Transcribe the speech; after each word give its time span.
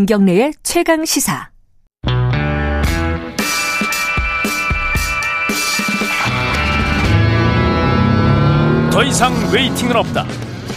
김경래의 0.00 0.54
최강 0.62 1.04
시사. 1.04 1.50
더 8.90 9.04
이상 9.04 9.30
웨이팅은 9.52 9.94
없다. 9.96 10.24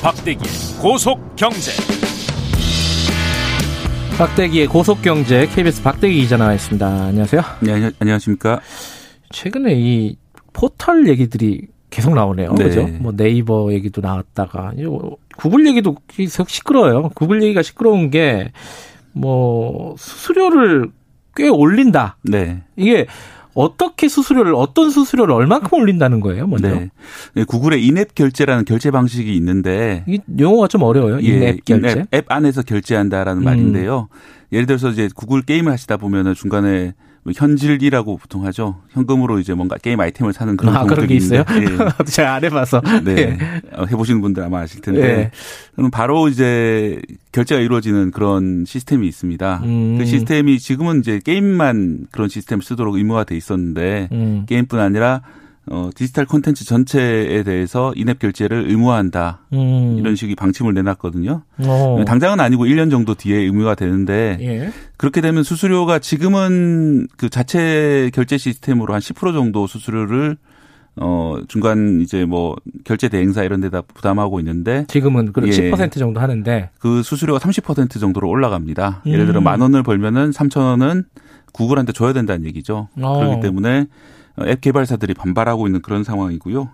박대기의 0.02 0.52
고속 0.82 1.38
경제. 1.38 1.72
박대기의 4.18 4.68
고속 4.68 5.02
경제 5.02 5.48
KBS 5.48 5.84
박대기 5.84 6.20
기자 6.20 6.36
나와 6.36 6.54
있습니다. 6.56 6.86
안녕하세요. 6.86 7.42
네, 7.62 7.92
안녕하십니까. 8.00 8.60
최근에 9.32 9.74
이 9.74 10.18
포털 10.52 11.08
얘기들이 11.08 11.68
계속 11.90 12.14
나오네요. 12.14 12.56
네. 12.56 12.66
그죠? 12.66 12.88
뭐 13.00 13.14
네이버 13.16 13.72
얘기도 13.72 14.02
나왔다가 14.02 14.74
구글 15.38 15.66
얘기도 15.66 15.96
계속 16.10 16.50
시끄러워요. 16.50 17.12
구글 17.16 17.42
얘기가 17.42 17.62
시끄러운 17.62 18.10
게 18.10 18.52
뭐 19.14 19.96
수수료를 19.98 20.90
꽤 21.36 21.48
올린다. 21.48 22.18
네. 22.24 22.64
이게 22.76 23.08
어떻게 23.54 24.08
수수료를 24.08 24.56
어떤 24.56 24.90
수수료를 24.90 25.34
얼마큼 25.34 25.80
올린다는 25.80 26.20
거예요, 26.20 26.48
먼저? 26.48 26.70
네. 26.70 26.90
네, 27.36 27.44
구글의 27.44 27.86
인앱 27.86 28.16
결제라는 28.16 28.66
결제 28.66 28.90
방식이 28.92 29.34
있는데 29.36 30.04
이 30.08 30.20
용어가 30.40 30.68
좀 30.68 30.84
어려워요. 30.84 31.22
예, 31.22 31.28
인앱 31.28 31.66
결제. 31.66 31.92
인앱 31.92 32.08
앱 32.14 32.26
안에서 32.30 32.64
결제한다라는 32.64 33.44
음. 33.44 33.46
말인데요. 33.46 34.10
예를 34.52 34.66
들어서 34.66 34.90
이제 34.90 35.08
구글 35.16 35.44
게임을 35.44 35.72
하시다 35.72 35.98
보면은 35.98 36.34
중간에 36.34 36.68
뭐 36.86 36.94
현질이라고 37.34 38.18
보통 38.18 38.46
하죠. 38.46 38.82
현금으로 38.90 39.40
이제 39.40 39.54
뭔가 39.54 39.78
게임 39.78 40.00
아이템을 40.00 40.34
사는 40.34 40.58
그런 40.58 40.76
아, 40.76 40.84
그런 40.84 41.08
게 41.08 41.16
있어요? 41.16 41.44
예. 41.52 42.04
제가 42.06 42.36
안 42.36 42.44
해봐서. 42.44 42.82
네. 43.04 43.38
어, 43.72 43.86
해보시는 43.86 44.22
분들 44.22 44.44
아마 44.44 44.60
아실 44.60 44.82
텐데. 44.82 45.02
예. 45.02 45.32
그럼 45.76 45.90
바로 45.90 46.28
이제 46.28 47.00
결제가 47.32 47.62
이루어지는 47.62 48.12
그런 48.12 48.66
시스템이 48.66 49.08
있습니다. 49.08 49.62
음. 49.64 49.98
그 49.98 50.06
시스템이 50.06 50.60
지금은 50.60 51.00
이제 51.00 51.22
게임만 51.24 52.08
그런 52.12 52.28
시스템을 52.28 52.64
쓰도록 52.64 52.96
의무화 52.96 53.24
돼 53.24 53.38
있었는데 53.38 54.10
음. 54.12 54.46
게임뿐 54.48 54.80
아니라 54.80 55.22
어, 55.68 55.90
디지털 55.96 56.26
콘텐츠 56.26 56.66
전체에 56.66 57.44
대해서 57.44 57.94
인앱 57.96 58.20
결제를 58.20 58.70
의무화한다. 58.70 59.40
음. 59.54 59.96
이런 59.98 60.16
식의 60.16 60.36
방침을 60.36 60.74
내놨거든요. 60.74 61.44
어. 61.60 62.04
당장은 62.06 62.40
아니고 62.40 62.66
1년 62.66 62.92
정도 62.92 63.16
뒤에 63.16 63.38
의무가 63.38 63.76
되는데 63.76 64.38
예. 64.42 64.72
그렇게 64.98 65.22
되면 65.22 65.44
수수료가 65.44 66.00
지금은 66.00 67.08
그 67.18 67.30
자체 67.30 68.12
결제 68.14 68.38
시스템으로 68.38 68.94
한 68.94 69.00
10% 69.00 69.34
정도 69.34 69.66
수수료를 69.66 70.38
어 70.96 71.38
중간 71.48 72.02
이제 72.02 72.24
뭐 72.24 72.56
결제 72.84 73.10
대행사 73.10 73.44
이런 73.44 73.62
데다 73.62 73.82
부담하고 73.82 74.40
있는데 74.42 74.86
지금은 74.90 75.34
그런 75.34 75.48
예. 75.48 75.72
10% 75.72 75.98
정도 75.98 76.20
하는데 76.20 76.70
그 76.78 77.02
수수료가 77.02 77.40
30% 77.40 78.00
정도로 78.00 78.30
올라갑니다. 78.30 79.02
음. 79.08 79.12
예를 79.12 79.26
들어 79.26 79.42
만 79.42 79.62
원을 79.62 79.82
벌면은 79.82 80.32
3천 80.32 80.58
원은 80.58 81.06
구글한테 81.54 81.94
줘야 81.94 82.14
된다는 82.14 82.46
얘기죠. 82.46 82.90
어. 83.02 83.20
그렇기 83.20 83.42
때문에 83.42 83.88
앱 84.42 84.62
개발사들이 84.62 85.14
반발하고 85.14 85.68
있는 85.68 85.82
그런 85.82 86.04
상황이고요. 86.04 86.70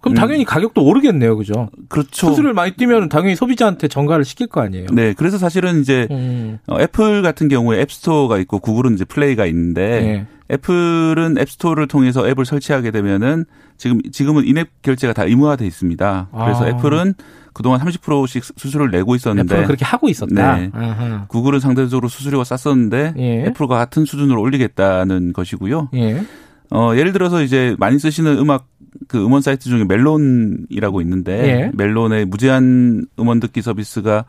그럼 0.00 0.12
음. 0.12 0.14
당연히 0.14 0.44
가격도 0.44 0.84
오르겠네요, 0.84 1.36
그죠? 1.36 1.68
그렇죠. 1.88 2.28
수수료를 2.28 2.54
많이 2.54 2.72
뛰면 2.72 3.08
당연히 3.08 3.34
소비자한테 3.34 3.88
전가를 3.88 4.24
시킬 4.24 4.46
거 4.46 4.60
아니에요. 4.60 4.86
네, 4.92 5.12
그래서 5.12 5.38
사실은 5.38 5.80
이제 5.80 6.06
음. 6.10 6.58
어, 6.68 6.80
애플 6.80 7.22
같은 7.22 7.48
경우에 7.48 7.80
앱스토어가 7.80 8.38
있고 8.38 8.60
구글은 8.60 8.94
이제 8.94 9.04
플레이가 9.04 9.46
있는데 9.46 9.82
예. 9.82 10.54
애플은 10.54 11.36
앱스토어를 11.38 11.88
통해서 11.88 12.28
앱을 12.28 12.44
설치하게 12.44 12.90
되면은 12.92 13.44
지금 13.76 14.00
지금은 14.12 14.46
인앱 14.46 14.82
결제가 14.82 15.12
다 15.12 15.24
의무화돼 15.24 15.66
있습니다. 15.66 16.28
그래서 16.32 16.64
아. 16.64 16.68
애플은 16.68 17.14
그동안 17.52 17.80
30%씩 17.80 18.44
수수료를 18.56 18.92
내고 18.92 19.16
있었는데 19.16 19.52
애플은 19.52 19.66
그렇게 19.66 19.84
하고 19.84 20.08
있었다. 20.08 20.56
네. 20.56 20.70
아하. 20.72 21.26
구글은 21.26 21.58
상대적으로 21.58 22.08
수수료가 22.08 22.44
쌌었는데 22.44 23.14
예. 23.18 23.46
애플과 23.46 23.76
같은 23.76 24.04
수준으로 24.04 24.40
올리겠다는 24.40 25.32
것이고요. 25.32 25.90
예. 25.94 26.22
어, 26.70 26.92
예를 26.94 27.12
들어서 27.12 27.42
이제 27.42 27.74
많이 27.78 27.98
쓰시는 27.98 28.38
음악 28.38 28.66
그 29.06 29.24
음원 29.24 29.42
사이트 29.42 29.68
중에 29.68 29.84
멜론이라고 29.84 31.00
있는데 31.02 31.48
예. 31.48 31.70
멜론의 31.74 32.26
무제한 32.26 33.06
음원 33.18 33.40
듣기 33.40 33.62
서비스가 33.62 34.24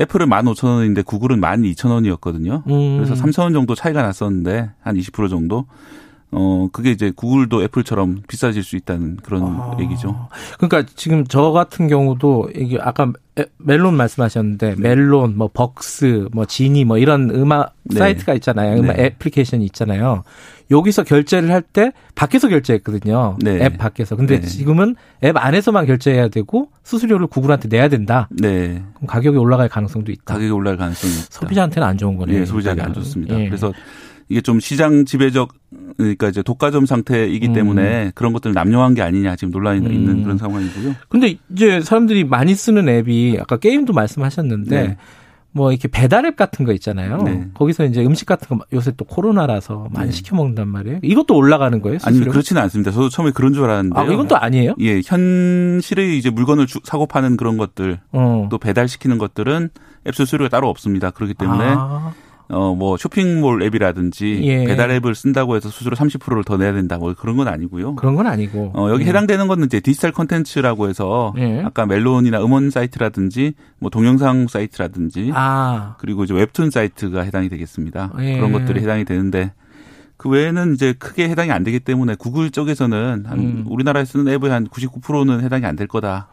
애플은 0.00 0.28
15,000원인데 0.28 1.04
구글은 1.04 1.40
12,000원이었거든요. 1.40 2.66
음. 2.66 2.96
그래서 2.96 3.14
3,000원 3.14 3.52
정도 3.52 3.74
차이가 3.74 4.02
났었는데 4.02 4.70
한 4.80 4.96
20% 4.96 5.28
정도. 5.28 5.66
어, 6.36 6.68
그게 6.72 6.90
이제 6.90 7.12
구글도 7.14 7.62
애플처럼 7.62 8.22
비싸질 8.26 8.62
수 8.62 8.76
있다는 8.76 9.16
그런 9.22 9.42
아. 9.44 9.76
얘기죠. 9.80 10.28
그러니까 10.58 10.84
지금 10.96 11.24
저 11.26 11.52
같은 11.52 11.86
경우도 11.88 12.50
이게 12.56 12.78
아까 12.80 13.12
에- 13.38 13.44
멜론 13.58 13.96
말씀하셨는데 13.96 14.74
멜론, 14.78 15.36
뭐 15.36 15.48
벅스, 15.52 16.28
뭐 16.32 16.44
지니 16.44 16.84
뭐 16.84 16.98
이런 16.98 17.30
음악 17.30 17.74
네. 17.84 17.98
사이트가 17.98 18.34
있잖아요. 18.34 18.78
음악 18.80 18.96
네. 18.96 19.04
애플리케이션이 19.06 19.64
있잖아요. 19.66 20.22
여기서 20.70 21.04
결제를 21.04 21.50
할 21.50 21.62
때 21.62 21.92
밖에서 22.14 22.48
결제했거든요. 22.48 23.36
네. 23.40 23.64
앱 23.64 23.76
밖에서. 23.78 24.16
근데 24.16 24.40
네. 24.40 24.46
지금은 24.46 24.96
앱 25.22 25.36
안에서만 25.36 25.86
결제해야 25.86 26.28
되고 26.28 26.68
수수료를 26.84 27.26
구글한테 27.26 27.68
내야 27.68 27.88
된다. 27.88 28.28
네. 28.30 28.82
그럼 28.94 29.06
가격이 29.06 29.36
올라갈 29.36 29.68
가능성도 29.68 30.10
있다. 30.12 30.34
가격이 30.34 30.50
올라갈 30.50 30.78
가능성이 30.78 31.12
있다. 31.12 31.26
소비자한테는 31.30 31.86
안 31.86 31.98
좋은 31.98 32.16
거네요. 32.16 32.40
예, 32.40 32.44
소비자에게 32.46 32.80
안. 32.82 32.94
좋습니다. 32.94 33.38
예. 33.38 33.46
그래서 33.46 33.72
이게 34.28 34.40
좀 34.40 34.60
시장 34.60 35.04
지배적 35.04 35.52
그러니까 35.96 36.28
이제 36.28 36.42
독과점 36.42 36.86
상태이기 36.86 37.48
음. 37.48 37.52
때문에 37.52 38.12
그런 38.14 38.32
것들을 38.32 38.54
남용한 38.54 38.94
게 38.94 39.02
아니냐 39.02 39.36
지금 39.36 39.50
논란이 39.52 39.86
음. 39.86 39.92
있는 39.92 40.22
그런 40.22 40.38
상황이고요. 40.38 40.94
근데 41.08 41.36
이제 41.52 41.80
사람들이 41.80 42.24
많이 42.24 42.54
쓰는 42.54 42.88
앱이 42.88 43.38
아까 43.40 43.56
게임도 43.58 43.92
말씀하셨는데 43.92 44.82
네. 44.88 44.96
뭐 45.56 45.70
이렇게 45.70 45.86
배달앱 45.86 46.34
같은 46.34 46.64
거 46.64 46.72
있잖아요. 46.72 47.18
네. 47.18 47.46
거기서 47.54 47.84
이제 47.84 48.04
음식 48.04 48.26
같은 48.26 48.58
거 48.58 48.64
요새 48.72 48.92
또 48.96 49.04
코로나라서 49.04 49.86
많이 49.92 50.06
네. 50.06 50.12
시켜 50.12 50.34
먹는단 50.34 50.66
말이에요. 50.66 50.98
이것도 51.02 51.36
올라가는 51.36 51.80
거예요? 51.80 51.98
아니 52.02 52.16
수수료? 52.16 52.32
그렇지는 52.32 52.60
않습니다. 52.62 52.90
저도 52.90 53.08
처음에 53.08 53.30
그런 53.30 53.52
줄 53.52 53.62
알았는데요. 53.64 54.02
아, 54.02 54.12
이건 54.12 54.26
또 54.26 54.36
아니에요? 54.36 54.74
예, 54.80 55.00
현실의 55.04 56.18
이제 56.18 56.30
물건을 56.30 56.66
주- 56.66 56.80
사고 56.84 57.06
파는 57.06 57.36
그런 57.36 57.56
것들 57.56 58.00
어. 58.12 58.48
또 58.50 58.58
배달 58.58 58.88
시키는 58.88 59.18
것들은 59.18 59.68
앱 60.08 60.14
수수료가 60.16 60.48
따로 60.48 60.68
없습니다. 60.68 61.10
그렇기 61.10 61.34
때문에 61.34 61.64
아, 61.76 62.12
어 62.48 62.74
뭐 62.74 62.96
쇼핑몰 62.96 63.62
앱이라든지 63.62 64.40
예. 64.42 64.64
배달 64.64 64.90
앱을 64.90 65.14
쓴다고 65.14 65.56
해서 65.56 65.68
수수료 65.70 65.96
30%를 65.96 66.44
더 66.44 66.56
내야 66.56 66.72
된다. 66.72 66.98
뭐 66.98 67.14
그런 67.14 67.36
건 67.36 67.48
아니고요. 67.48 67.94
그런 67.94 68.14
건 68.16 68.26
아니고. 68.26 68.72
어, 68.74 68.90
여기 68.90 69.04
음. 69.04 69.08
해당되는 69.08 69.46
거는 69.48 69.66
이제 69.66 69.80
디지털 69.80 70.12
컨텐츠라고 70.12 70.88
해서 70.88 71.32
예. 71.38 71.62
아까 71.64 71.86
멜론이나 71.86 72.42
음원 72.44 72.70
사이트라든지 72.70 73.54
뭐 73.78 73.90
동영상 73.90 74.46
사이트라든지 74.48 75.30
아, 75.34 75.96
그리고 75.98 76.24
이제 76.24 76.34
웹툰 76.34 76.70
사이트가 76.70 77.22
해당이 77.22 77.48
되겠습니다. 77.48 78.12
예. 78.20 78.36
그런 78.36 78.52
것들이 78.52 78.80
해당이 78.80 79.04
되는데 79.04 79.52
그 80.16 80.28
외에는 80.28 80.74
이제 80.74 80.92
크게 80.92 81.28
해당이 81.28 81.50
안 81.50 81.64
되기 81.64 81.80
때문에 81.80 82.14
구글 82.14 82.50
쪽에서는 82.50 83.24
한 83.26 83.38
음. 83.38 83.64
우리나라에 83.68 84.04
쓰는 84.04 84.28
앱의 84.32 84.50
한 84.50 84.66
99%는 84.68 85.40
해당이 85.42 85.64
안 85.66 85.76
될 85.76 85.86
거다. 85.88 86.28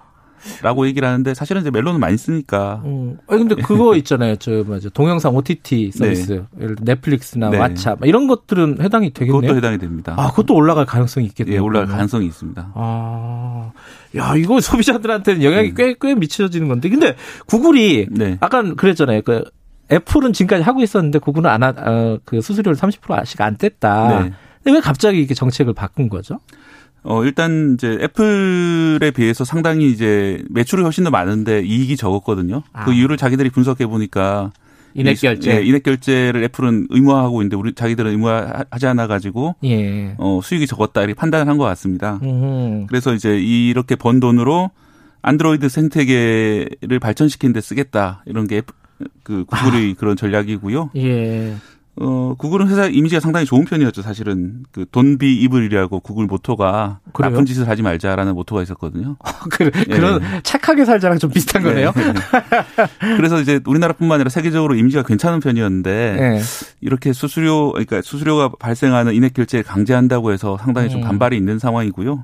라고 0.62 0.88
얘기를 0.88 1.08
하는데 1.08 1.34
사실은 1.34 1.62
이제 1.62 1.72
멜론은 1.72 2.00
많이 2.00 2.18
쓰니까 2.18 2.82
음. 2.86 3.18
아니, 3.28 3.40
근데 3.40 3.56
그거 3.62 3.96
있잖아요. 3.98 4.36
저, 4.38 4.52
뭐죠. 4.64 4.90
동영상 4.90 5.36
OTT 5.36 5.92
서비스. 5.92 6.44
예를 6.60 6.76
들어 6.76 6.86
넷플릭스나 6.86 7.50
네. 7.50 7.58
왓챠. 7.60 8.00
뭐 8.00 8.08
이런 8.08 8.28
것들은 8.28 8.78
해당이 8.82 9.12
되겠네요. 9.14 9.42
그것도 9.42 9.58
해당이 9.58 9.78
됩니다. 9.78 10.16
아, 10.18 10.30
그것도 10.30 10.54
올라갈 10.56 10.86
가능성이 10.86 11.28
있겠네요. 11.28 11.56
예, 11.56 11.60
올라갈 11.60 11.86
그러면. 11.86 11.96
가능성이 11.98 12.26
있습니다. 12.28 12.72
아, 12.76 13.72
야, 14.16 14.36
이거 14.36 14.60
소비자들한테는 14.62 15.44
영향이 15.44 15.70
음. 15.70 15.74
꽤, 15.76 15.96
꽤 16.00 16.16
미쳐지는 16.16 16.68
건데. 16.68 16.90
근데 16.90 17.16
구글이 17.46 18.08
네. 18.12 18.38
아까 18.42 18.62
그랬잖아요. 18.64 19.22
그 19.24 19.44
애플은 19.92 20.34
지금까지 20.34 20.64
하고 20.64 20.82
있었는데 20.82 21.20
구글은 21.20 21.50
안, 21.50 21.64
하, 21.64 21.70
어, 21.78 22.18
그 22.26 22.42
수수료를 22.42 22.78
30%씩 22.78 23.42
안 23.42 23.58
뗐다. 23.58 24.08
네. 24.24 24.34
근데 24.64 24.76
왜 24.78 24.80
갑자기 24.80 25.20
이렇게 25.20 25.34
정책을 25.34 25.74
바꾼 25.74 26.08
거죠? 26.08 26.40
어, 27.04 27.24
일단 27.24 27.74
이제 27.74 27.98
애플에 28.02 29.12
비해서 29.12 29.44
상당히 29.44 29.90
이제 29.92 30.44
매출이 30.50 30.84
훨씬 30.84 31.04
더 31.04 31.10
많은데 31.10 31.62
이익이 31.62 31.98
적었거든요. 31.98 32.62
아. 32.74 32.86
그 32.86 32.94
이유를 32.94 33.18
자기들이 33.18 33.50
분석해 33.50 33.88
보니까 33.88 34.52
인앱 34.94 35.20
결제. 35.20 35.56
예, 35.58 35.64
인앱 35.64 35.84
결제를 35.84 36.44
애플은 36.44 36.88
의무화하고 36.90 37.42
있는데 37.42 37.56
우리 37.56 37.74
자기들은 37.74 38.12
의무화하지 38.12 38.86
않아 38.88 39.08
가지고 39.08 39.56
예. 39.64 40.14
어, 40.18 40.42
수익이 40.44 40.68
적었다 40.68 41.02
이렇게 41.02 41.14
판단을 41.16 41.48
한 41.48 41.58
것 41.58 41.64
같습니다. 41.66 42.20
음. 42.24 42.86
그래서 42.88 43.14
이제 43.14 43.40
이렇게 43.40 43.96
번 43.96 44.20
돈으로 44.20 44.70
안드로이드 45.24 45.70
생태계를 45.70 47.00
발전시키는 47.00 47.54
데 47.54 47.62
쓰겠다. 47.62 48.24
이런 48.26 48.48
게그 48.48 49.46
아. 49.50 49.64
구글의 49.64 49.94
그런 49.96 50.16
전략이고요. 50.16 50.92
예. 50.98 51.56
어, 51.98 52.36
구글은 52.38 52.68
회사 52.70 52.86
이미지가 52.86 53.20
상당히 53.20 53.46
좋은 53.46 53.66
편이었죠. 53.66 54.02
사실은 54.02 54.64
그 54.72 54.86
돈비 54.92 55.42
이블이라고 55.42 56.00
구글 56.00 56.26
모토가 56.26 57.00
그래요? 57.12 57.32
나쁜 57.32 57.46
짓을 57.46 57.68
하지 57.68 57.82
말자라는 57.82 58.34
모토가 58.34 58.64
있었거든요. 58.64 59.18
그, 59.52 59.72
예. 59.76 59.84
그런 59.84 60.22
착하게 60.44 60.86
살자랑 60.86 61.20
좀 61.20 61.30
비슷한 61.30 61.64
거네요. 61.64 61.92
네. 61.96 62.14
그래서 63.18 63.42
이제 63.42 63.60
우리나라뿐만 63.66 64.16
아니라 64.16 64.30
세계적으로 64.30 64.76
이미지가 64.76 65.04
괜찮은 65.04 65.42
편이었는데 65.42 66.18
예. 66.20 66.42
이렇게 66.80 67.12
수수료 67.12 67.72
그러니까 67.72 68.02
수수료가 68.02 68.54
발생하는 68.60 69.14
인앱 69.14 69.34
결제를 69.34 69.64
강제한다고 69.64 70.32
해서 70.32 70.58
상당히 70.60 70.90
좀 70.90 71.02
음. 71.02 71.08
반발이 71.08 71.36
있는 71.36 71.60
상황이고요. 71.60 72.24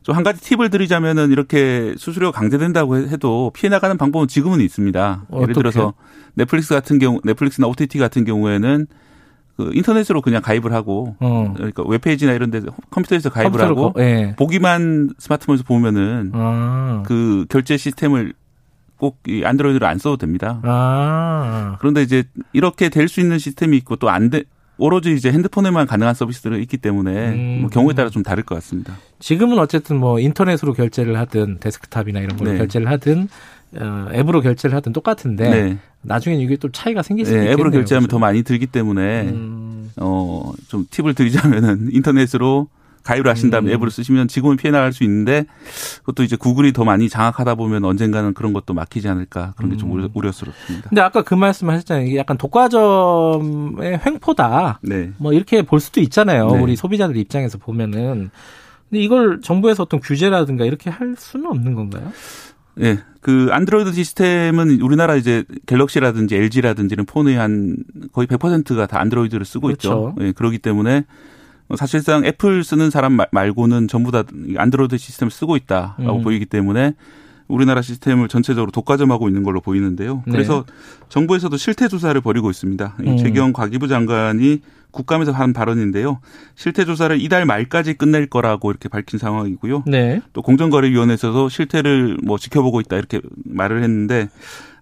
네. 0.00 0.04
좀한 0.04 0.22
가지 0.24 0.40
팁을 0.40 0.70
드리자면은 0.70 1.30
이렇게 1.30 1.94
수수료 1.98 2.32
강제된다고 2.32 2.96
해도 2.96 3.50
피해 3.54 3.68
나가는 3.70 3.96
방법은 3.96 4.28
지금은 4.28 4.60
있습니다. 4.60 5.22
어떻게? 5.28 5.42
예를 5.42 5.54
들어서 5.54 5.94
넷플릭스 6.34 6.74
같은 6.74 6.98
경우, 6.98 7.20
넷플릭스나 7.24 7.66
OTT 7.68 7.98
같은 7.98 8.24
경우에는 8.24 8.86
그 9.56 9.70
인터넷으로 9.74 10.22
그냥 10.22 10.40
가입을 10.40 10.72
하고 10.72 11.16
어. 11.20 11.52
그러니까 11.54 11.82
웹페이지나 11.86 12.32
이런 12.32 12.50
데 12.50 12.60
컴퓨터에서 12.90 13.28
가입을 13.28 13.60
하고 13.60 13.92
거- 13.92 14.02
예. 14.02 14.34
보기만 14.38 15.10
스마트폰에서 15.18 15.64
보면은 15.64 16.30
아. 16.34 17.02
그 17.06 17.44
결제 17.50 17.76
시스템을 17.76 18.32
꼭 18.96 19.34
이 19.34 19.44
안드로이드를 19.44 19.86
안 19.86 19.98
써도 19.98 20.16
됩니다. 20.16 20.60
아. 20.62 21.76
그런데 21.80 22.02
이제 22.02 22.24
이렇게 22.54 22.88
될 22.88 23.08
수 23.08 23.20
있는 23.20 23.38
시스템이 23.38 23.76
있고 23.78 23.96
또 23.96 24.08
안 24.08 24.30
돼, 24.30 24.44
오로지 24.80 25.12
이제 25.12 25.30
핸드폰에만 25.30 25.86
가능한 25.86 26.14
서비스들이 26.14 26.60
있기 26.62 26.78
때문에 26.78 27.28
음. 27.30 27.58
뭐 27.60 27.70
경우에 27.70 27.94
따라 27.94 28.10
좀 28.10 28.22
다를 28.22 28.42
것 28.42 28.54
같습니다. 28.56 28.96
지금은 29.18 29.58
어쨌든 29.58 29.98
뭐 29.98 30.18
인터넷으로 30.18 30.72
결제를 30.72 31.18
하든 31.18 31.58
데스크탑이나 31.60 32.20
이런 32.20 32.36
걸로 32.36 32.52
네. 32.52 32.58
결제를 32.58 32.88
하든 32.88 33.28
어, 33.76 34.08
앱으로 34.12 34.40
결제를 34.40 34.74
하든 34.76 34.92
똑같은데 34.92 35.50
네. 35.50 35.78
나중엔 36.02 36.40
이게 36.40 36.56
또 36.56 36.70
차이가 36.72 37.02
생길 37.02 37.26
수도 37.26 37.36
네, 37.36 37.42
있겠네요. 37.44 37.54
앱으로 37.54 37.70
결제하면 37.70 38.06
그죠? 38.06 38.16
더 38.16 38.18
많이 38.18 38.42
들기 38.42 38.66
때문에 38.66 39.28
음. 39.28 39.90
어, 39.96 40.52
좀 40.68 40.86
팁을 40.90 41.14
드리자면은 41.14 41.90
인터넷으로 41.92 42.68
가입을 43.02 43.28
하신 43.28 43.50
다음에 43.50 43.70
음. 43.70 43.74
앱으로 43.74 43.90
쓰시면 43.90 44.28
지금은 44.28 44.56
피해 44.56 44.70
나갈 44.70 44.92
수 44.92 45.04
있는데 45.04 45.46
그것도 46.00 46.22
이제 46.22 46.36
구글이 46.36 46.72
더 46.72 46.84
많이 46.84 47.08
장악하다 47.08 47.54
보면 47.54 47.84
언젠가는 47.84 48.34
그런 48.34 48.52
것도 48.52 48.74
막히지 48.74 49.08
않을까 49.08 49.54
그런 49.56 49.70
게좀 49.70 49.90
음. 49.90 49.94
우려, 49.94 50.08
우려스럽습니다. 50.12 50.88
근데 50.88 51.00
아까 51.00 51.22
그 51.22 51.34
말씀 51.34 51.70
하셨잖아요. 51.70 52.06
이게 52.06 52.18
약간 52.18 52.36
독과점의 52.36 54.00
횡포다. 54.04 54.80
네. 54.82 55.12
뭐 55.18 55.32
이렇게 55.32 55.62
볼 55.62 55.80
수도 55.80 56.00
있잖아요. 56.00 56.50
네. 56.50 56.60
우리 56.60 56.76
소비자들 56.76 57.16
입장에서 57.16 57.58
보면은. 57.58 58.30
근데 58.88 59.02
이걸 59.02 59.40
정부에서 59.40 59.84
어떤 59.84 60.00
규제라든가 60.00 60.64
이렇게 60.64 60.90
할 60.90 61.14
수는 61.16 61.46
없는 61.46 61.74
건가요? 61.74 62.12
예. 62.80 62.98
그 63.20 63.48
안드로이드 63.50 63.92
시스템은 63.92 64.80
우리나라 64.80 65.14
이제 65.16 65.44
갤럭시라든지 65.66 66.34
LG라든지 66.34 66.94
이런 66.94 67.06
폰의 67.06 67.36
한 67.36 67.76
거의 68.12 68.26
100%가 68.26 68.86
다 68.86 69.00
안드로이드를 69.00 69.44
쓰고 69.44 69.68
그렇죠. 69.68 70.14
있죠. 70.16 70.26
예. 70.26 70.32
그렇기 70.32 70.58
때문에 70.58 71.04
사실상 71.76 72.24
애플 72.24 72.64
쓰는 72.64 72.90
사람 72.90 73.12
말- 73.14 73.28
말고는 73.32 73.88
전부 73.88 74.10
다 74.10 74.22
안드로이드 74.56 74.96
시스템을 74.98 75.30
쓰고 75.30 75.56
있다라고 75.56 76.18
음. 76.18 76.22
보이기 76.22 76.46
때문에 76.46 76.94
우리나라 77.48 77.82
시스템을 77.82 78.28
전체적으로 78.28 78.70
독과점하고 78.70 79.28
있는 79.28 79.42
걸로 79.42 79.60
보이는데요. 79.60 80.22
네. 80.26 80.32
그래서 80.32 80.64
정부에서도 81.08 81.56
실태 81.56 81.88
조사를 81.88 82.20
벌이고 82.20 82.48
있습니다. 82.50 82.96
이 83.04 83.08
음. 83.08 83.16
최경 83.16 83.52
과기부 83.52 83.88
장관이 83.88 84.60
국감에서 84.92 85.32
한 85.32 85.52
발언인데요. 85.52 86.20
실태 86.54 86.84
조사를 86.84 87.20
이달 87.20 87.46
말까지 87.46 87.94
끝낼 87.94 88.26
거라고 88.26 88.70
이렇게 88.70 88.88
밝힌 88.88 89.18
상황이고요. 89.18 89.84
네. 89.86 90.20
또 90.32 90.42
공정거래위원회에서도 90.42 91.48
실태를 91.48 92.18
뭐 92.24 92.38
지켜보고 92.38 92.80
있다 92.80 92.96
이렇게 92.96 93.20
말을 93.44 93.82
했는데 93.82 94.28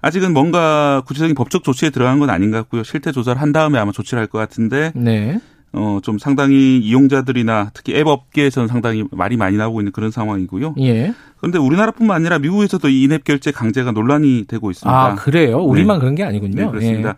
아직은 0.00 0.32
뭔가 0.32 1.02
구체적인 1.06 1.34
법적 1.34 1.64
조치에 1.64 1.90
들어간 1.90 2.18
건 2.20 2.30
아닌 2.30 2.50
것 2.50 2.58
같고요. 2.58 2.84
실태 2.84 3.12
조사를 3.12 3.40
한 3.40 3.52
다음에 3.52 3.78
아마 3.78 3.92
조치를 3.92 4.18
할 4.20 4.26
것 4.28 4.38
같은데 4.38 4.92
네. 4.94 5.40
어 5.72 5.98
좀 6.02 6.18
상당히 6.18 6.78
이용자들이나 6.78 7.70
특히 7.74 7.94
앱 7.96 8.06
업계에서는 8.06 8.68
상당히 8.68 9.04
말이 9.10 9.36
많이 9.36 9.56
나오고 9.56 9.80
있는 9.80 9.92
그런 9.92 10.10
상황이고요. 10.10 10.74
예. 10.80 11.12
그런데 11.38 11.58
우리나라뿐만 11.58 12.16
아니라 12.16 12.38
미국에서도 12.38 12.88
이 12.88 13.02
인앱 13.02 13.24
결제 13.24 13.50
강제가 13.50 13.92
논란이 13.92 14.44
되고 14.48 14.70
있습니다. 14.70 14.90
아, 14.90 15.14
그래요? 15.14 15.58
우리만 15.58 15.96
네. 15.96 16.00
그런 16.00 16.14
게 16.14 16.24
아니군요. 16.24 16.54
네, 16.54 16.66
그렇습니다. 16.68 17.10
예. 17.10 17.14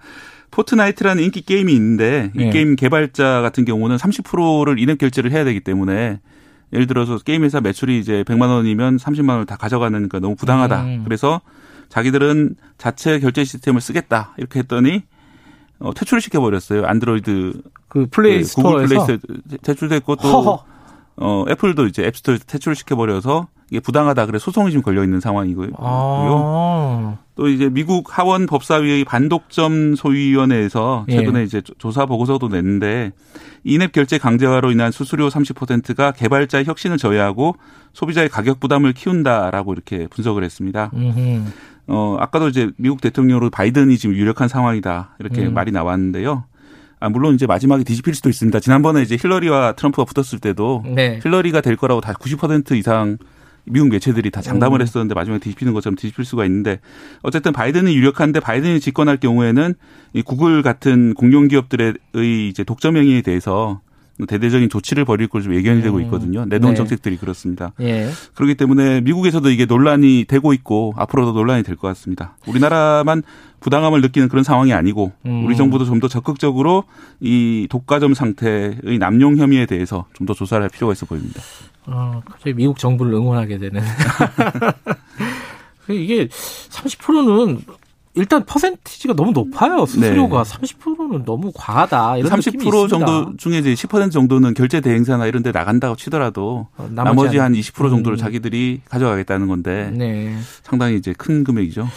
포트나이트라는 0.50 1.22
인기 1.22 1.42
게임이 1.42 1.72
있는데 1.72 2.32
이 2.34 2.38
네. 2.38 2.50
게임 2.50 2.74
개발자 2.74 3.40
같은 3.40 3.64
경우는 3.64 3.96
30%를 3.96 4.78
인앱 4.78 4.98
결제를 4.98 5.30
해야 5.30 5.44
되기 5.44 5.60
때문에 5.60 6.18
예를 6.72 6.86
들어서 6.86 7.18
게임 7.18 7.44
회사 7.44 7.60
매출이 7.60 7.98
이제 7.98 8.24
100만 8.24 8.48
원이면 8.48 8.96
30만 8.96 9.30
원을 9.30 9.46
다 9.46 9.56
가져가는 9.56 10.08
거 10.08 10.18
너무 10.20 10.34
부당하다. 10.36 10.82
음. 10.82 11.00
그래서 11.04 11.40
자기들은 11.88 12.56
자체 12.78 13.18
결제 13.20 13.44
시스템을 13.44 13.80
쓰겠다. 13.80 14.34
이렇게 14.38 14.60
했더니 14.60 15.02
어, 15.78 15.94
퇴출을 15.94 16.20
시켜 16.20 16.40
버렸어요. 16.40 16.84
안드로이드 16.86 17.54
그 17.90 18.06
플레이 18.10 18.42
그 18.42 18.48
구글 18.54 18.86
스토어에서 18.88 19.06
플레이스토어 19.06 19.58
퇴출됐고 19.62 20.16
또 20.16 20.28
허허. 20.28 20.64
어, 21.16 21.44
애플도 21.50 21.86
이제 21.86 22.04
앱스토어에서 22.06 22.44
퇴출을 22.46 22.74
시켜 22.74 22.96
버려서 22.96 23.48
이게 23.70 23.78
부당하다. 23.78 24.24
그래 24.26 24.38
소송이 24.38 24.70
지금 24.70 24.82
걸려 24.82 25.04
있는 25.04 25.20
상황이고요. 25.20 25.68
아. 25.78 27.18
또 27.36 27.48
이제 27.48 27.68
미국 27.68 28.16
하원 28.18 28.46
법사위의 28.46 29.04
반독점 29.04 29.94
소위위원회에서 29.96 31.04
예. 31.08 31.16
최근에 31.16 31.42
이제 31.44 31.60
조- 31.60 31.74
조사 31.74 32.06
보고서도 32.06 32.48
냈는데 32.48 33.12
인앱 33.64 33.92
결제 33.92 34.18
강제화로 34.18 34.70
인한 34.72 34.90
수수료 34.90 35.28
30%가 35.28 36.12
개발자의 36.12 36.64
혁신을 36.64 36.96
저해하고 36.96 37.56
소비자의 37.92 38.28
가격 38.28 38.58
부담을 38.60 38.92
키운다라고 38.92 39.72
이렇게 39.72 40.06
분석을 40.08 40.42
했습니다. 40.44 40.90
음흠. 40.94 41.42
어 41.88 42.16
아까도 42.20 42.48
이제 42.48 42.70
미국 42.76 43.00
대통령으로 43.00 43.50
바이든이 43.50 43.98
지금 43.98 44.14
유력한 44.14 44.48
상황이다 44.48 45.16
이렇게 45.18 45.46
음. 45.46 45.54
말이 45.54 45.70
나왔는데요. 45.72 46.44
아 47.00 47.08
물론 47.08 47.34
이제 47.34 47.46
마지막에 47.46 47.82
뒤집힐 47.82 48.14
수도 48.14 48.28
있습니다. 48.28 48.60
지난번에 48.60 49.02
이제 49.02 49.16
힐러리와 49.20 49.72
트럼프가 49.72 50.04
붙었을 50.04 50.38
때도 50.38 50.84
네. 50.86 51.18
힐러리가 51.22 51.62
될 51.62 51.76
거라고 51.76 52.02
다 52.02 52.12
90% 52.12 52.76
이상 52.76 53.16
미국 53.64 53.88
매체들이 53.88 54.30
다 54.30 54.42
장담을 54.42 54.80
음. 54.80 54.82
했었는데 54.82 55.14
마지막에 55.14 55.40
뒤집히는 55.40 55.72
것처럼 55.72 55.96
뒤집힐 55.96 56.24
수가 56.24 56.44
있는데 56.44 56.80
어쨌든 57.22 57.52
바이든이 57.52 57.94
유력한데 57.94 58.40
바이든이 58.40 58.80
집권할 58.80 59.16
경우에는 59.16 59.74
이 60.12 60.22
구글 60.22 60.62
같은 60.62 61.14
공룡 61.14 61.48
기업들의 61.48 61.94
이제 62.48 62.64
독점 62.64 62.96
행위에 62.96 63.22
대해서 63.22 63.80
대대적인 64.26 64.68
조치를 64.68 65.04
벌일 65.04 65.28
걸 65.28 65.42
좀 65.42 65.54
예견이 65.54 65.82
되고 65.82 65.96
음. 65.96 66.02
있거든요. 66.02 66.44
내돈 66.44 66.70
네. 66.70 66.76
정책들이 66.76 67.16
그렇습니다. 67.16 67.72
예. 67.80 68.10
그렇기 68.34 68.54
때문에 68.56 69.00
미국에서도 69.00 69.48
이게 69.50 69.64
논란이 69.66 70.26
되고 70.28 70.52
있고 70.52 70.92
앞으로도 70.96 71.32
논란이 71.32 71.62
될 71.62 71.76
것 71.76 71.88
같습니다. 71.88 72.36
우리나라만 72.46 73.22
부당함을 73.60 74.00
느끼는 74.00 74.28
그런 74.28 74.42
상황이 74.44 74.72
아니고 74.72 75.12
음. 75.26 75.44
우리 75.46 75.56
정부도 75.56 75.84
좀 75.84 76.00
더 76.00 76.08
적극적으로 76.08 76.84
이 77.20 77.66
독과점 77.70 78.14
상태의 78.14 78.98
남용 78.98 79.36
혐의에 79.36 79.66
대해서 79.66 80.06
좀 80.14 80.26
더 80.26 80.34
조사를 80.34 80.62
할 80.62 80.70
필요가 80.70 80.92
있어 80.92 81.06
보입니다. 81.06 81.40
어, 81.86 82.20
갑자기 82.24 82.54
미국 82.54 82.78
정부를 82.78 83.12
응원하게 83.14 83.58
되는. 83.58 83.82
이게 85.88 86.28
30%는 86.28 87.62
일단 88.14 88.44
퍼센티지가 88.44 89.14
너무 89.14 89.30
높아요. 89.30 89.86
수수료가 89.86 90.42
30%는 90.42 91.24
너무 91.24 91.52
과하다. 91.54 92.16
이런 92.18 92.32
느낌이 92.36 92.64
30% 92.64 92.66
있습니다. 92.66 92.88
정도 92.88 93.36
중에 93.36 93.58
이제 93.58 93.74
10% 93.74 94.10
정도는 94.10 94.54
결제 94.54 94.80
대행사나 94.80 95.26
이런 95.26 95.42
데 95.42 95.52
나간다고 95.52 95.94
치더라도 95.94 96.66
어, 96.76 96.88
나머지 96.90 97.36
한20% 97.36 97.88
정도를 97.90 98.16
음. 98.16 98.18
자기들이 98.18 98.80
가져가겠다는 98.88 99.46
건데 99.46 99.92
네. 99.94 100.36
상당히 100.62 100.96
이제 100.96 101.14
큰 101.16 101.44
금액이죠. 101.44 101.88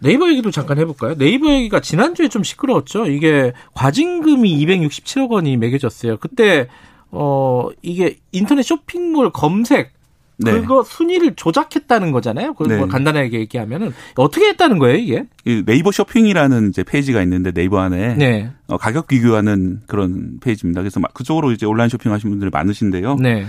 네이버 0.00 0.28
얘기도 0.30 0.52
잠깐 0.52 0.78
해볼까요? 0.78 1.16
네이버 1.16 1.50
얘기가 1.50 1.80
지난주에 1.80 2.28
좀 2.28 2.44
시끄러웠죠. 2.44 3.06
이게 3.06 3.52
과징금이 3.74 4.64
267억 4.64 5.30
원이 5.30 5.56
매겨졌어요. 5.56 6.18
그때 6.18 6.68
어 7.10 7.68
이게 7.82 8.18
인터넷 8.30 8.62
쇼핑몰 8.62 9.32
검색 9.32 9.97
네. 10.38 10.52
그거 10.60 10.84
순위를 10.84 11.34
조작했다는 11.34 12.12
거잖아요. 12.12 12.54
그걸 12.54 12.68
네. 12.68 12.76
뭐 12.78 12.86
간단하게 12.86 13.40
얘기하면은 13.40 13.92
어떻게 14.14 14.46
했다는 14.48 14.78
거예요, 14.78 14.96
이게? 14.96 15.26
이 15.44 15.64
네이버 15.66 15.90
쇼핑이라는 15.90 16.68
이제 16.68 16.84
페이지가 16.84 17.22
있는데 17.22 17.50
네이버 17.50 17.80
안에 17.80 18.14
네. 18.14 18.50
어, 18.68 18.76
가격 18.76 19.08
비교하는 19.08 19.80
그런 19.86 20.38
페이지입니다. 20.40 20.80
그래서 20.82 21.00
막 21.00 21.12
그쪽으로 21.12 21.50
이제 21.52 21.66
온라인 21.66 21.88
쇼핑하시는 21.88 22.30
분들이 22.30 22.50
많으신데요. 22.52 23.16
네. 23.16 23.46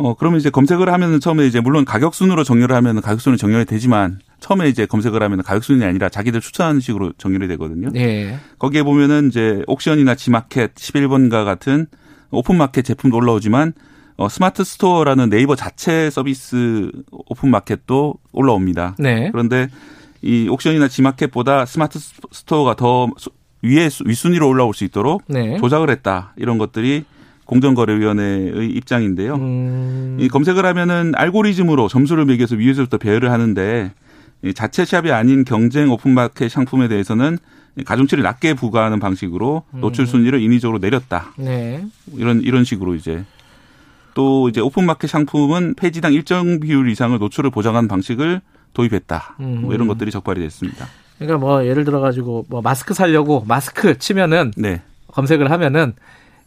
어 0.00 0.14
그러면 0.14 0.38
이제 0.38 0.48
검색을 0.48 0.92
하면은 0.92 1.18
처음에 1.18 1.44
이제 1.46 1.60
물론 1.60 1.84
가격 1.84 2.14
순으로 2.14 2.44
정렬을 2.44 2.74
하면은 2.76 3.02
가격 3.02 3.20
순이 3.20 3.36
정렬이 3.36 3.64
되지만 3.64 4.20
처음에 4.38 4.68
이제 4.68 4.86
검색을 4.86 5.20
하면은 5.24 5.42
가격 5.42 5.64
순이 5.64 5.84
아니라 5.84 6.08
자기들 6.08 6.40
추천하는 6.40 6.80
식으로 6.80 7.12
정렬이 7.18 7.48
되거든요. 7.48 7.88
네. 7.92 8.38
거기에 8.60 8.84
보면은 8.84 9.26
이제 9.26 9.62
옥션이나 9.66 10.14
지마켓 10.14 10.76
11번가 10.76 11.44
같은 11.44 11.86
오픈마켓 12.30 12.84
제품도 12.84 13.16
올라오지만 13.16 13.72
어, 14.18 14.28
스마트 14.28 14.64
스토어라는 14.64 15.30
네이버 15.30 15.54
자체 15.54 16.10
서비스 16.10 16.90
오픈 17.10 17.50
마켓도 17.50 18.14
올라옵니다. 18.32 18.96
네. 18.98 19.30
그런데 19.30 19.68
이 20.22 20.48
옥션이나 20.48 20.88
지마켓보다 20.88 21.64
스마트 21.66 22.00
스토어가 22.32 22.74
더 22.74 23.08
수- 23.16 23.30
위에 23.62 23.88
수- 23.88 24.02
윗순위로 24.04 24.48
올라올 24.48 24.74
수 24.74 24.82
있도록 24.84 25.22
네. 25.28 25.56
조작을 25.58 25.88
했다. 25.90 26.32
이런 26.36 26.58
것들이 26.58 27.04
공정거래위원회의 27.44 28.70
입장인데요. 28.70 29.36
음, 29.36 30.16
이 30.20 30.28
검색을 30.28 30.66
하면은 30.66 31.12
알고리즘으로 31.14 31.86
점수를 31.88 32.24
매겨서 32.24 32.56
위에서부터 32.56 32.98
배열을 32.98 33.30
하는데 33.30 33.92
이 34.42 34.52
자체 34.52 34.84
샵이 34.84 35.12
아닌 35.12 35.44
경쟁 35.44 35.90
오픈마켓 35.90 36.50
상품에 36.50 36.88
대해서는 36.88 37.38
가중치를 37.86 38.24
낮게 38.24 38.54
부과하는 38.54 38.98
방식으로 38.98 39.62
노출 39.72 40.06
순위를 40.08 40.42
인위적으로 40.42 40.78
내렸다. 40.78 41.32
네. 41.38 41.84
이런 42.14 42.40
이런 42.42 42.64
식으로 42.64 42.96
이제 42.96 43.24
또 44.14 44.48
이제 44.48 44.60
오픈마켓 44.60 45.08
상품은 45.08 45.74
페이지당 45.74 46.12
일정 46.12 46.60
비율 46.60 46.90
이상을 46.90 47.18
노출을 47.18 47.50
보장하는 47.50 47.88
방식을 47.88 48.40
도입했다. 48.74 49.36
뭐 49.38 49.74
이런 49.74 49.86
음. 49.86 49.88
것들이 49.88 50.10
적발이 50.10 50.40
됐습니다. 50.42 50.86
그러니까 51.18 51.38
뭐 51.38 51.66
예를 51.66 51.84
들어 51.84 52.00
가지고 52.00 52.44
뭐 52.48 52.62
마스크 52.62 52.94
살려고 52.94 53.44
마스크 53.46 53.98
치면은 53.98 54.52
네. 54.56 54.82
검색을 55.08 55.50
하면은 55.50 55.94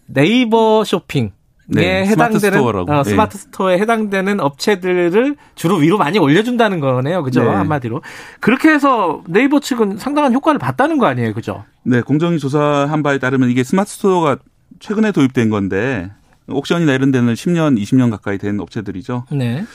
네이버 0.06 0.84
쇼핑 0.84 1.32
네, 1.68 2.06
해당되는 2.06 2.40
스마트 2.40 2.58
스토어라고. 2.58 2.92
어, 2.92 3.04
네. 3.04 3.10
스마트 3.10 3.38
스토어에 3.38 3.80
해당되는 3.80 4.40
업체들을 4.40 5.36
주로 5.56 5.78
위로 5.78 5.98
많이 5.98 6.20
올려준다는 6.20 6.80
거네요, 6.80 7.24
그죠? 7.24 7.44
네. 7.44 7.50
한마디로 7.50 8.02
그렇게 8.42 8.70
해서 8.70 9.24
네이버 9.28 9.60
측은 9.60 9.98
상당한 9.98 10.34
효과를 10.34 10.60
봤다는 10.60 10.98
거 10.98 11.06
아니에요, 11.06 11.34
그죠? 11.34 11.64
네, 11.84 12.02
공정위 12.02 12.40
조사한 12.40 13.04
바에 13.04 13.20
따르면 13.20 13.50
이게 13.50 13.64
스마트 13.64 13.92
스토어가 13.92 14.38
최근에 14.80 15.12
도입된 15.12 15.50
건데 15.50 16.12
옥션이나 16.52 16.94
이런 16.94 17.12
데는 17.12 17.34
10년, 17.34 17.82
20년 17.82 18.12
가까이 18.12 18.38
된 18.38 18.60
업체들이죠. 18.60 19.26
네. 19.32 19.66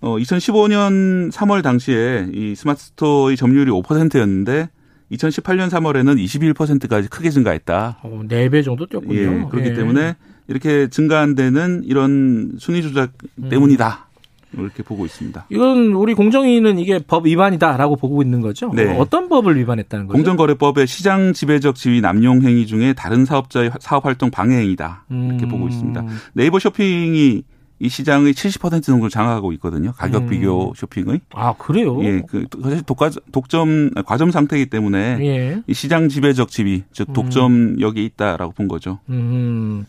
어, 0.00 0.16
2015년 0.16 1.30
3월 1.30 1.62
당시에 1.62 2.28
이 2.32 2.54
스마트 2.54 2.82
스토어의 2.82 3.36
점유율이 3.36 3.70
5%였는데 3.70 4.68
2018년 5.12 5.68
3월에는 5.70 6.54
21%까지 6.54 7.08
크게 7.08 7.30
증가했다. 7.30 7.98
어, 8.02 8.22
4배 8.24 8.64
정도 8.64 8.86
뛰었군요. 8.86 9.14
예, 9.14 9.46
그렇기 9.50 9.70
예. 9.70 9.74
때문에 9.74 10.16
이렇게 10.48 10.88
증가한 10.88 11.34
데는 11.34 11.82
이런 11.84 12.52
순위 12.58 12.82
조작 12.82 13.12
음. 13.36 13.48
때문이다. 13.48 14.08
이렇게 14.54 14.82
보고 14.82 15.04
있습니다. 15.04 15.46
이건 15.50 15.92
우리 15.92 16.14
공정위는 16.14 16.78
이게 16.78 16.98
법 16.98 17.26
위반이다라고 17.26 17.96
보고 17.96 18.22
있는 18.22 18.40
거죠? 18.40 18.70
네. 18.74 18.96
어떤 18.98 19.28
법을 19.28 19.56
위반했다는 19.56 20.06
거죠? 20.06 20.16
공정거래법의 20.16 20.86
시장 20.86 21.32
지배적 21.32 21.74
지위 21.74 22.00
남용 22.00 22.42
행위 22.42 22.66
중에 22.66 22.92
다른 22.92 23.24
사업자의 23.24 23.70
사업 23.80 24.04
활동 24.04 24.30
방해 24.30 24.56
행위다. 24.56 25.04
이렇게 25.10 25.46
음. 25.46 25.48
보고 25.48 25.68
있습니다. 25.68 26.04
네이버 26.34 26.58
쇼핑이 26.58 27.42
이 27.82 27.88
시장의 27.88 28.32
70% 28.32 28.80
정도를 28.84 29.10
장악하고 29.10 29.52
있거든요. 29.54 29.92
가격 29.92 30.22
음. 30.22 30.28
비교 30.28 30.72
쇼핑의. 30.76 31.20
아 31.34 31.52
그래요? 31.54 32.02
예, 32.04 32.22
그 32.28 32.46
사실 32.62 32.82
독과, 32.82 33.10
독점 33.32 33.90
과점 34.06 34.30
상태이기 34.30 34.70
때문에 34.70 35.18
예. 35.20 35.62
이 35.66 35.74
시장 35.74 36.08
지배적 36.08 36.48
지위, 36.48 36.84
즉 36.92 37.12
독점 37.12 37.80
여기 37.80 38.04
있다라고 38.04 38.52
본 38.52 38.68
거죠. 38.68 39.00
음. 39.10 39.84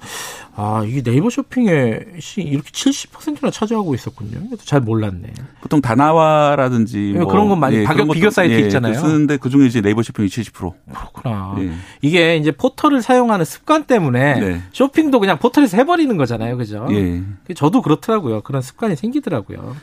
아, 0.55 0.83
이게 0.85 1.01
네이버 1.01 1.29
쇼핑에 1.29 1.99
시 2.19 2.41
이렇게 2.41 2.69
70%나 2.71 3.51
차지하고 3.51 3.93
있었군요. 3.93 4.39
잘 4.63 4.81
몰랐네. 4.81 5.33
보통 5.61 5.81
다나와라든지 5.81 7.13
예, 7.15 7.19
뭐 7.19 7.27
그런 7.27 7.49
건 7.49 7.59
많이 7.59 7.77
예, 7.77 7.83
가격 7.83 8.11
비교 8.11 8.29
사이트 8.29 8.53
있잖아요. 8.53 8.95
쓰는데 8.95 9.37
그 9.37 9.49
중에 9.49 9.67
이제 9.67 9.81
네이버 9.81 10.01
쇼핑이 10.01 10.29
70%. 10.29 10.73
그렇구나. 10.93 11.55
예. 11.59 11.71
이게 12.01 12.37
이제 12.37 12.51
포털을 12.51 13.03
사용하는 13.03 13.45
습관 13.45 13.83
때문에 13.85 14.39
네. 14.39 14.61
쇼핑도 14.73 15.19
그냥 15.19 15.37
포털에서 15.37 15.77
해버리는 15.77 16.15
거잖아요. 16.17 16.57
그죠? 16.57 16.87
예. 16.91 17.21
저도 17.55 17.82
그렇더라고요. 17.83 18.41
그런 18.41 18.61
습관이 18.63 18.95
생기더라고요. 18.95 19.75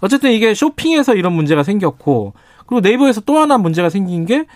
어쨌든 0.00 0.32
이게 0.32 0.54
쇼핑에서 0.54 1.14
이런 1.14 1.32
문제가 1.32 1.62
생겼고, 1.62 2.34
그리고 2.66 2.80
네이버에서 2.80 3.20
또 3.20 3.38
하나 3.38 3.56
문제가 3.58 3.88
생긴 3.88 4.26
게 4.26 4.46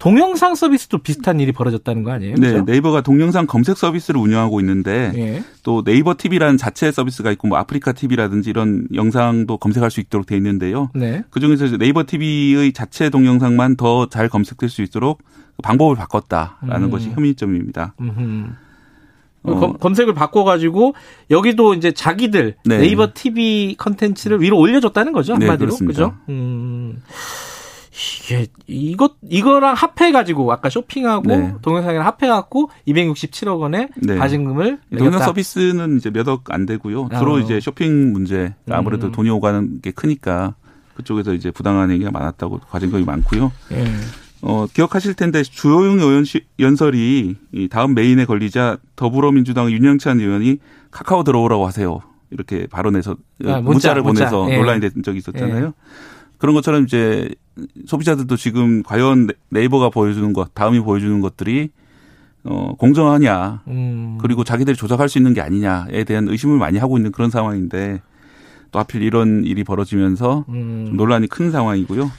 동영상 0.00 0.54
서비스도 0.54 0.98
비슷한 0.98 1.40
일이 1.40 1.52
벌어졌다는 1.52 2.02
거 2.04 2.10
아니에요? 2.10 2.34
네, 2.36 2.52
그죠? 2.52 2.64
네이버가 2.64 3.02
동영상 3.02 3.46
검색 3.46 3.76
서비스를 3.76 4.18
운영하고 4.18 4.58
있는데 4.60 5.12
예. 5.14 5.44
또 5.62 5.84
네이버 5.84 6.14
TV라는 6.16 6.56
자체 6.56 6.90
서비스가 6.90 7.30
있고 7.32 7.48
뭐 7.48 7.58
아프리카 7.58 7.92
TV라든지 7.92 8.48
이런 8.48 8.88
영상도 8.94 9.58
검색할 9.58 9.90
수 9.90 10.00
있도록 10.00 10.24
돼 10.26 10.36
있는데요. 10.38 10.88
네. 10.94 11.22
그 11.28 11.38
중에서 11.38 11.66
이제 11.66 11.76
네이버 11.76 12.04
TV의 12.06 12.72
자체 12.72 13.10
동영상만 13.10 13.76
더 13.76 14.06
잘 14.06 14.30
검색될 14.30 14.70
수 14.70 14.80
있도록 14.80 15.22
방법을 15.62 15.96
바꿨다라는 15.96 16.84
음. 16.84 16.90
것이 16.90 17.10
혐의점입니다. 17.10 17.94
음흠. 18.00 18.46
어. 19.42 19.58
검, 19.58 19.78
검색을 19.78 20.14
바꿔가지고 20.14 20.94
여기도 21.30 21.74
이제 21.74 21.92
자기들 21.92 22.56
네. 22.64 22.78
네이버 22.78 23.08
TV 23.14 23.76
컨텐츠를 23.78 24.40
위로 24.42 24.58
올려줬다는 24.58 25.12
거죠 25.12 25.36
네, 25.36 25.46
한마디로 25.46 25.68
그렇습니다. 25.68 26.04
그죠? 26.10 26.16
음 26.28 27.02
이게 28.22 28.46
이것 28.66 29.14
이거랑 29.28 29.74
합해 29.74 30.12
가지고 30.12 30.50
아까 30.52 30.70
쇼핑하고 30.70 31.26
네. 31.26 31.54
동영상이랑 31.60 32.06
합해 32.06 32.28
갖고 32.30 32.70
267억 32.86 33.60
원의 33.60 33.88
네. 33.96 34.16
과징금을 34.16 34.78
동영상. 34.96 35.22
서비스는 35.22 35.96
이제 35.98 36.10
몇 36.10 36.28
억 36.28 36.44
안 36.50 36.64
되고요. 36.66 37.08
주로 37.18 37.34
어. 37.34 37.38
이제 37.40 37.60
쇼핑 37.60 38.12
문제 38.12 38.54
아무래도 38.70 39.08
음. 39.08 39.12
돈이 39.12 39.28
오가는 39.30 39.80
게 39.82 39.90
크니까 39.90 40.54
그쪽에서 40.94 41.34
이제 41.34 41.50
부당한 41.50 41.90
행위가 41.90 42.10
많았다고 42.10 42.60
과징금이 42.70 43.04
많고요. 43.04 43.52
예. 43.72 43.84
어, 44.42 44.66
기억하실 44.72 45.14
텐데 45.14 45.42
주호영 45.42 45.98
의원 46.00 46.24
시- 46.24 46.44
연설이 46.58 47.36
이 47.52 47.68
다음 47.68 47.94
메인에 47.94 48.24
걸리자 48.24 48.78
더불어민주당 48.96 49.70
윤영찬 49.70 50.20
의원이 50.20 50.58
카카오 50.90 51.24
들어오라고 51.24 51.66
하세요. 51.66 52.00
이렇게 52.30 52.66
발언해서 52.68 53.12
아, 53.12 53.16
문자, 53.56 53.60
문자를 53.60 54.02
문자. 54.02 54.30
보내서 54.30 54.52
예. 54.52 54.56
논란이 54.58 54.80
된 54.80 55.02
적이 55.02 55.18
있었잖아요. 55.18 55.72
그런 56.38 56.54
것처럼 56.54 56.84
이제 56.84 57.28
소비자들도 57.86 58.34
지금 58.36 58.82
과연 58.82 59.26
네- 59.26 59.34
네이버가 59.50 59.90
보여주는 59.90 60.32
것, 60.32 60.54
다음이 60.54 60.80
보여주는 60.80 61.20
것들이 61.20 61.70
어, 62.44 62.74
공정하냐, 62.78 63.62
음. 63.68 64.16
그리고 64.22 64.44
자기들이 64.44 64.74
조작할 64.74 65.10
수 65.10 65.18
있는 65.18 65.34
게 65.34 65.42
아니냐에 65.42 66.04
대한 66.04 66.26
의심을 66.26 66.56
많이 66.56 66.78
하고 66.78 66.96
있는 66.96 67.12
그런 67.12 67.28
상황인데 67.28 68.00
또 68.72 68.78
하필 68.78 69.02
이런 69.02 69.44
일이 69.44 69.62
벌어지면서 69.64 70.46
음. 70.48 70.84
좀 70.86 70.96
논란이 70.96 71.26
큰 71.26 71.50
상황이고요. 71.50 72.10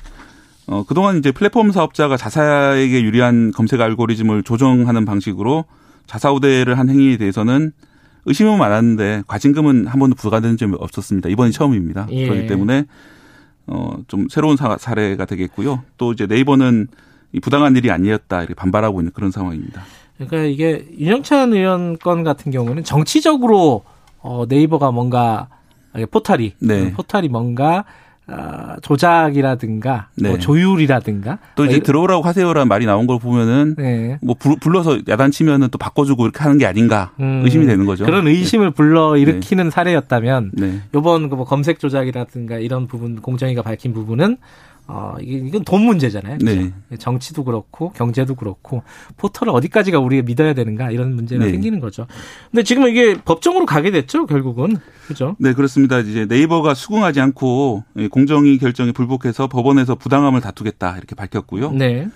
어, 0.71 0.85
그동안 0.85 1.17
이제 1.17 1.33
플랫폼 1.33 1.73
사업자가 1.73 2.15
자사에게 2.15 3.03
유리한 3.03 3.51
검색 3.51 3.81
알고리즘을 3.81 4.43
조정하는 4.43 5.03
방식으로 5.03 5.65
자사 6.07 6.31
우대를 6.31 6.79
한 6.79 6.89
행위에 6.89 7.17
대해서는 7.17 7.73
의심은 8.23 8.57
많았는데 8.57 9.23
과징금은 9.27 9.87
한 9.87 9.99
번도 9.99 10.15
부과된 10.15 10.55
적이 10.55 10.75
없었습니다. 10.79 11.27
이번이 11.27 11.51
처음입니다. 11.51 12.07
예. 12.11 12.25
그렇기 12.25 12.47
때문에 12.47 12.85
어, 13.67 13.97
좀 14.07 14.29
새로운 14.29 14.55
사, 14.55 14.77
사례가 14.77 15.25
되겠고요. 15.25 15.83
또 15.97 16.13
이제 16.13 16.25
네이버는 16.25 16.87
이 17.33 17.41
부당한 17.41 17.75
일이 17.75 17.91
아니었다 17.91 18.39
이렇게 18.39 18.53
반발하고 18.53 19.01
있는 19.01 19.11
그런 19.11 19.29
상황입니다. 19.29 19.81
그러니까 20.15 20.43
이게 20.43 20.87
윤영찬 20.97 21.51
의원 21.51 21.97
건 21.97 22.23
같은 22.23 22.49
경우는 22.49 22.85
정치적으로 22.85 23.83
어, 24.19 24.45
네이버가 24.47 24.91
뭔가 24.91 25.49
포털이 26.11 26.53
네. 26.59 26.93
포털이 26.93 27.27
뭔가 27.27 27.83
아, 28.31 28.77
조작이라든가 28.81 30.07
뭐 30.21 30.31
네. 30.31 30.37
조율이라든가 30.39 31.39
또 31.55 31.65
이제 31.65 31.73
뭐 31.75 31.77
이- 31.77 31.83
들어오라고 31.83 32.23
하세요라는 32.23 32.67
말이 32.67 32.85
나온 32.85 33.07
걸 33.07 33.19
보면은 33.19 33.75
네. 33.77 34.17
뭐 34.21 34.35
불- 34.39 34.57
불러서 34.59 34.99
야단치면은 35.07 35.69
또 35.69 35.77
바꿔주고 35.77 36.23
이렇게 36.23 36.39
하는 36.39 36.57
게 36.57 36.65
아닌가 36.65 37.11
음, 37.19 37.41
의심이 37.43 37.65
되는 37.65 37.85
거죠. 37.85 38.05
그런 38.05 38.27
의심을 38.27 38.71
불러 38.71 39.17
일으키는 39.17 39.69
사례였다면 39.69 40.51
네. 40.53 40.79
요번 40.95 41.29
그뭐 41.29 41.45
검색 41.45 41.79
조작이라든가 41.79 42.57
이런 42.57 42.87
부분 42.87 43.17
공정위가 43.21 43.61
밝힌 43.61 43.93
부분은 43.93 44.37
어 44.93 45.15
이건 45.21 45.63
돈 45.63 45.83
문제잖아요. 45.85 46.37
그죠? 46.37 46.51
네. 46.51 46.97
정치도 46.97 47.45
그렇고 47.45 47.91
경제도 47.93 48.35
그렇고 48.35 48.83
포털을 49.15 49.53
어디까지가 49.53 49.99
우리가 49.99 50.23
믿어야 50.23 50.53
되는가 50.53 50.91
이런 50.91 51.15
문제가 51.15 51.45
네. 51.45 51.51
생기는 51.51 51.79
거죠. 51.79 52.07
근데 52.51 52.63
지금 52.63 52.85
이게 52.89 53.13
법정으로 53.13 53.65
가게 53.65 53.91
됐죠, 53.91 54.25
결국은. 54.25 54.75
그죠? 55.07 55.37
네, 55.39 55.53
그렇습니다. 55.53 55.99
이제 55.99 56.25
네이버가 56.25 56.73
수긍하지 56.73 57.21
않고 57.21 57.85
이 57.95 58.09
공정위 58.09 58.57
결정에 58.57 58.91
불복해서 58.91 59.47
법원에서 59.47 59.95
부당함을 59.95 60.41
다투겠다 60.41 60.97
이렇게 60.97 61.15
밝혔고요. 61.15 61.71
네. 61.71 62.09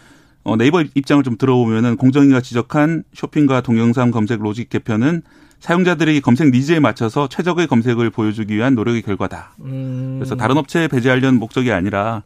어, 0.44 0.58
네이버 0.58 0.82
입장을 0.82 1.24
좀 1.24 1.38
들어보면은 1.38 1.96
공정위가 1.96 2.42
지적한 2.42 3.04
쇼핑과 3.14 3.62
동영상 3.62 4.12
검색 4.12 4.42
로직 4.42 4.70
개편은 4.70 5.22
사용자들이 5.60 6.20
검색 6.22 6.52
니즈에 6.52 6.82
맞춰서 6.82 7.28
최적의 7.30 7.68
검색을 7.68 8.10
보여주기 8.10 8.54
위한 8.54 8.76
노력의 8.76 9.02
결과다. 9.02 9.56
음. 9.62 10.18
그래서 10.20 10.36
다른 10.36 10.58
업체에 10.58 10.90
배제하려는 10.90 11.40
목적이 11.40 11.72
아니라 11.72 12.24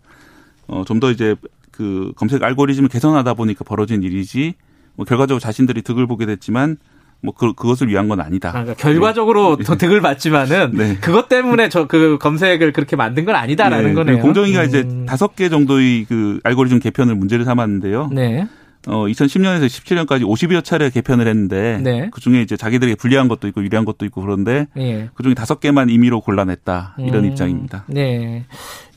어, 0.70 0.84
좀 0.86 1.00
더 1.00 1.12
이제 1.12 1.36
그 1.72 2.12
검색 2.16 2.44
알고리즘을 2.44 2.90
개선하다 2.90 3.34
보니까 3.36 3.64
벌어진 3.64 4.04
일이지 4.04 4.54
뭐 4.96 5.06
결과적으로 5.06 5.40
자신들이 5.40 5.82
득을 5.82 6.08
보게 6.08 6.26
됐지만 6.26 6.78
뭐 7.22 7.34
그, 7.34 7.54
그것을 7.54 7.88
위한 7.90 8.08
건 8.08 8.22
아니다. 8.22 8.50
아, 8.50 8.52
그러니까 8.52 8.74
결과적으로 8.76 9.58
더 9.58 9.78
득을 9.78 10.00
받지만은 10.02 10.72
네. 10.76 10.98
그것 11.02 11.28
때문에 11.30 11.68
저 11.70 11.86
그 11.88 12.18
검색을 12.20 12.72
그렇게 12.74 12.96
만든 12.96 13.26
건 13.26 13.36
아니다라는 13.36 13.88
네, 13.90 13.94
거네요. 13.94 14.20
공정위가 14.20 14.64
이제 14.64 14.82
음. 14.82 15.06
다섯 15.06 15.36
개 15.36 15.50
정도의 15.50 16.06
그 16.08 16.40
알고리즘 16.44 16.80
개편을 16.80 17.16
문제를 17.16 17.44
삼았는데요. 17.46 18.10
네. 18.14 18.48
어, 18.88 19.06
2010년에서 19.08 19.66
17년까지 19.68 20.22
50여 20.24 20.64
차례 20.64 20.90
개편을 20.90 21.28
했는데 21.28 21.80
네. 21.84 22.10
그 22.12 22.22
중에 22.22 22.42
이제 22.42 22.56
자기들에게 22.56 22.96
불리한 22.96 23.28
것도 23.28 23.48
있고 23.50 23.62
유리한 23.64 23.84
것도 23.86 24.06
있고 24.06 24.22
그런데 24.22 24.68
예. 24.78 25.10
그 25.14 25.24
중에 25.24 25.34
다섯 25.34 25.60
개만 25.60 25.90
임의로 25.90 26.22
골라냈다 26.22 26.96
이런 27.00 27.26
음, 27.26 27.30
입장입니다. 27.30 27.84
네. 27.88 28.46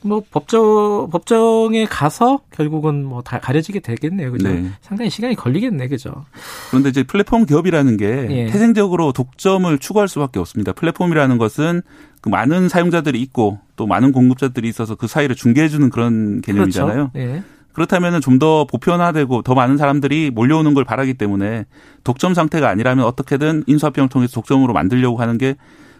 뭐 0.01 0.21
법정 0.31 1.09
법정에 1.09 1.85
가서 1.85 2.39
결국은 2.51 3.05
뭐 3.05 3.23
다 3.23 3.39
가려지게 3.39 3.79
되겠네요. 3.79 4.31
그죠? 4.31 4.49
네. 4.49 4.69
상당히 4.81 5.09
시간이 5.09 5.35
걸리겠네. 5.35 5.87
그죠? 5.87 6.25
그런데 6.69 6.89
이제 6.89 7.03
플랫폼 7.03 7.45
기업이라는 7.45 7.97
게 7.97 8.27
예. 8.29 8.45
태생적으로 8.47 9.11
독점을 9.13 9.77
추구할 9.79 10.07
수밖에 10.07 10.39
없습니다. 10.39 10.73
플랫폼이라는 10.73 11.37
것은 11.37 11.81
그 12.21 12.29
많은 12.29 12.69
사용자들이 12.69 13.21
있고 13.21 13.59
또 13.75 13.87
많은 13.87 14.11
공급자들이 14.11 14.67
있어서 14.69 14.95
그 14.95 15.07
사이를 15.07 15.35
중개해주는 15.35 15.89
그런 15.89 16.41
개념이잖아요. 16.41 17.11
그렇죠. 17.11 17.43
예. 17.73 17.75
그렇다면 17.75 18.21
좀 18.21 18.39
더 18.39 18.65
보편화되고 18.65 19.41
더 19.43 19.53
많은 19.53 19.77
사람들이 19.77 20.31
몰려오는 20.31 20.73
걸 20.73 20.83
바라기 20.83 21.13
때문에 21.13 21.65
독점 22.03 22.33
상태가 22.33 22.67
아니라면 22.67 23.05
어떻게든 23.05 23.63
인수합병을 23.67 24.09
통해서 24.09 24.33
독점으로 24.33 24.73
만들려고 24.73 25.17
하는 25.21 25.37
게 25.37 25.55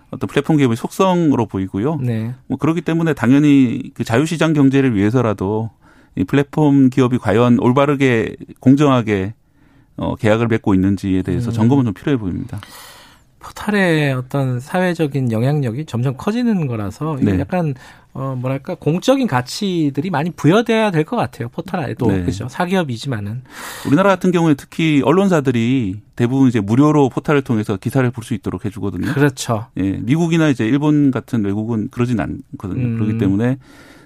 어떤 0.09 0.27
플랫폼 0.27 0.57
기업의 0.57 0.75
속성으로 0.77 1.45
보이고요. 1.45 1.97
네. 2.01 2.33
뭐 2.47 2.57
그렇기 2.57 2.81
때문에 2.81 3.13
당연히 3.13 3.91
그 3.93 4.03
자유시장 4.03 4.53
경제를 4.53 4.95
위해서라도 4.95 5.71
이 6.15 6.23
플랫폼 6.23 6.89
기업이 6.89 7.17
과연 7.17 7.59
올바르게 7.59 8.35
공정하게 8.59 9.33
어 9.95 10.15
계약을 10.15 10.47
맺고 10.47 10.73
있는지에 10.73 11.21
대해서 11.21 11.51
음. 11.51 11.53
점검은 11.53 11.85
좀 11.85 11.93
필요해 11.93 12.17
보입니다. 12.17 12.59
포탈의 13.43 14.13
어떤 14.13 14.59
사회적인 14.59 15.31
영향력이 15.31 15.85
점점 15.85 16.15
커지는 16.17 16.65
거라서 16.67 17.17
네. 17.21 17.39
약간 17.39 17.73
어 18.13 18.35
뭐랄까 18.39 18.75
공적인 18.75 19.25
가치들이 19.27 20.09
많이 20.11 20.29
부여돼야 20.31 20.91
될 20.91 21.03
것 21.03 21.17
같아요. 21.17 21.49
포탈에도 21.49 22.07
네. 22.07 22.23
그죠 22.23 22.47
사기업이지만은 22.47 23.41
우리나라 23.87 24.09
같은 24.11 24.31
경우에 24.31 24.53
특히 24.53 25.01
언론사들이 25.03 26.01
대부분 26.15 26.47
이제 26.47 26.59
무료로 26.61 27.09
포탈을 27.09 27.41
통해서 27.41 27.75
기사를 27.77 28.09
볼 28.11 28.23
수 28.23 28.33
있도록 28.33 28.63
해주거든요. 28.65 29.11
그렇죠. 29.13 29.65
예, 29.77 29.83
미국이나 30.01 30.47
이제 30.47 30.65
일본 30.65 31.11
같은 31.11 31.43
외국은 31.43 31.89
그러진 31.89 32.19
않거든요. 32.21 32.85
음. 32.85 32.95
그렇기 32.97 33.17
때문에 33.17 33.57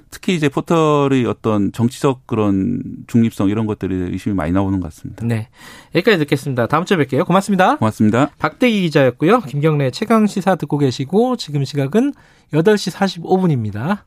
특히 0.09 0.35
이제 0.35 0.49
포털의 0.49 1.25
어떤 1.25 1.71
정치적 1.71 2.27
그런 2.27 2.81
중립성 3.07 3.49
이런 3.49 3.65
것들이 3.65 3.95
의심이 3.95 4.35
많이 4.35 4.51
나오는 4.51 4.79
것 4.79 4.87
같습니다. 4.87 5.25
네 5.25 5.49
여기까지 5.95 6.17
듣겠습니다. 6.19 6.67
다음 6.67 6.85
주에 6.85 6.97
뵐게요. 6.97 7.25
고맙습니다. 7.25 7.77
고맙습니다. 7.77 8.31
박대기 8.39 8.81
기자였고요. 8.81 9.41
김경래 9.41 9.91
최강 9.91 10.27
시사 10.27 10.55
듣고 10.55 10.77
계시고 10.77 11.35
지금 11.37 11.63
시각은 11.65 12.13
8시 12.53 12.93
45분입니다. 12.93 13.99